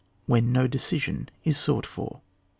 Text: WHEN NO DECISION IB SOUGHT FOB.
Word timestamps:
WHEN 0.25 0.51
NO 0.51 0.65
DECISION 0.65 1.29
IB 1.45 1.53
SOUGHT 1.53 1.85
FOB. 1.85 2.21